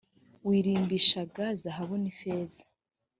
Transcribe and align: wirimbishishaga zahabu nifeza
wirimbishishaga 0.47 1.43
zahabu 1.61 1.95
nifeza 2.03 2.61